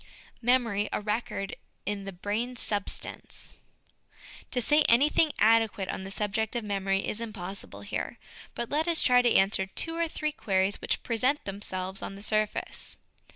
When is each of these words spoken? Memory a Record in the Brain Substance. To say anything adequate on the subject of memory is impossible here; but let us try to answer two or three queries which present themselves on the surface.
Memory 0.41 0.89
a 0.91 0.99
Record 0.99 1.55
in 1.85 2.05
the 2.05 2.11
Brain 2.11 2.55
Substance. 2.55 3.53
To 4.49 4.59
say 4.59 4.81
anything 4.89 5.31
adequate 5.37 5.89
on 5.89 6.01
the 6.01 6.09
subject 6.09 6.55
of 6.55 6.63
memory 6.63 7.07
is 7.07 7.21
impossible 7.21 7.81
here; 7.81 8.17
but 8.55 8.71
let 8.71 8.87
us 8.87 9.03
try 9.03 9.21
to 9.21 9.35
answer 9.35 9.67
two 9.67 9.95
or 9.95 10.07
three 10.07 10.31
queries 10.31 10.81
which 10.81 11.03
present 11.03 11.45
themselves 11.45 12.01
on 12.01 12.15
the 12.15 12.23
surface. 12.23 12.97